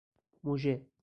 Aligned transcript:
مژه 0.43 0.75